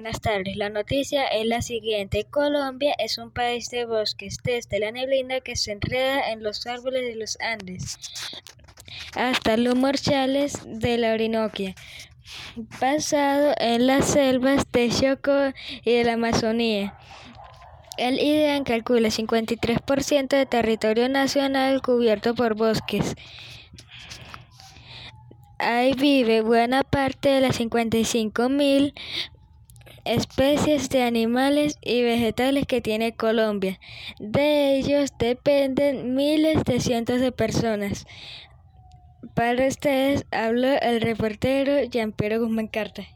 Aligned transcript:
Buenas 0.00 0.22
tardes. 0.22 0.56
La 0.56 0.70
noticia 0.70 1.26
es 1.26 1.44
la 1.44 1.60
siguiente. 1.60 2.24
Colombia 2.24 2.94
es 2.98 3.18
un 3.18 3.30
país 3.30 3.68
de 3.68 3.84
bosques, 3.84 4.38
desde 4.42 4.78
la 4.78 4.90
neblina 4.92 5.40
que 5.40 5.56
se 5.56 5.72
enreda 5.72 6.30
en 6.30 6.42
los 6.42 6.66
árboles 6.66 7.02
de 7.02 7.16
los 7.16 7.36
Andes 7.38 7.98
hasta 9.14 9.58
los 9.58 9.76
marchales 9.76 10.62
de 10.64 10.96
la 10.96 11.12
Orinoquia, 11.12 11.74
basado 12.80 13.52
en 13.58 13.86
las 13.86 14.06
selvas 14.06 14.64
de 14.72 14.88
Chocó 14.88 15.52
y 15.84 15.92
de 15.92 16.04
la 16.04 16.14
Amazonía. 16.14 16.98
El 17.98 18.18
IDEAN 18.18 18.64
calcula 18.64 19.10
53% 19.10 20.28
de 20.28 20.46
territorio 20.46 21.10
nacional 21.10 21.82
cubierto 21.82 22.34
por 22.34 22.54
bosques. 22.54 23.16
Ahí 25.58 25.92
vive 25.92 26.40
buena 26.40 26.84
parte 26.84 27.28
de 27.28 27.42
las 27.42 27.60
55.000 27.60 28.94
especies 30.04 30.88
de 30.88 31.02
animales 31.02 31.78
y 31.80 32.02
vegetales 32.02 32.66
que 32.66 32.80
tiene 32.80 33.14
Colombia. 33.14 33.78
De 34.18 34.76
ellos 34.76 35.12
dependen 35.18 36.14
miles 36.14 36.64
de 36.64 36.80
cientos 36.80 37.20
de 37.20 37.32
personas. 37.32 38.06
Para 39.34 39.66
ustedes 39.66 40.26
habló 40.30 40.68
el 40.80 41.00
reportero 41.00 41.82
Jean 41.84 42.14
Guzmán 42.18 42.68
Carta. 42.68 43.06